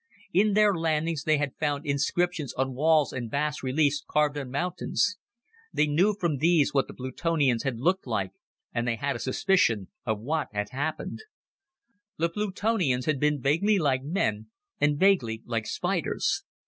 [0.33, 5.17] In their landings, they had found inscriptions on walls and bas reliefs carved on mountains.
[5.71, 8.31] They knew from these what the Plutonians had looked like,
[8.73, 11.19] and they had a suspicion of what had happened.
[12.17, 16.45] The Plutonians had been vaguely like men and vaguely like spiders.